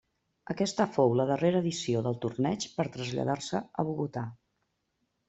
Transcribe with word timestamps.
Aquesta 0.51 0.85
fou 0.93 1.11
la 1.19 1.25
darrera 1.31 1.61
edició 1.65 2.01
del 2.07 2.17
torneig 2.23 2.65
per 2.79 2.87
traslladar-se 2.97 3.61
a 3.85 3.87
Bogotà. 3.91 4.25